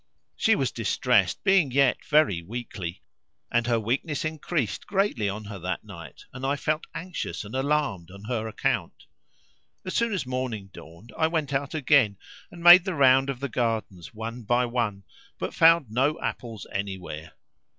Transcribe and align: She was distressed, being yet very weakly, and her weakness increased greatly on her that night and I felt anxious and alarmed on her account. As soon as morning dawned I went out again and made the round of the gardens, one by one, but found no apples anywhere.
She 0.35 0.55
was 0.55 0.71
distressed, 0.71 1.43
being 1.43 1.69
yet 1.69 2.03
very 2.05 2.41
weakly, 2.41 3.03
and 3.51 3.67
her 3.67 3.79
weakness 3.79 4.25
increased 4.25 4.87
greatly 4.87 5.29
on 5.29 5.43
her 5.43 5.59
that 5.59 5.83
night 5.83 6.25
and 6.33 6.43
I 6.43 6.55
felt 6.55 6.87
anxious 6.95 7.43
and 7.43 7.53
alarmed 7.53 8.09
on 8.09 8.23
her 8.23 8.47
account. 8.47 9.05
As 9.85 9.93
soon 9.93 10.11
as 10.11 10.25
morning 10.25 10.71
dawned 10.73 11.13
I 11.15 11.27
went 11.27 11.53
out 11.53 11.75
again 11.75 12.17
and 12.49 12.63
made 12.63 12.83
the 12.83 12.95
round 12.95 13.29
of 13.29 13.41
the 13.41 13.47
gardens, 13.47 14.11
one 14.11 14.41
by 14.41 14.65
one, 14.65 15.03
but 15.37 15.53
found 15.53 15.91
no 15.91 16.19
apples 16.19 16.65
anywhere. 16.73 17.33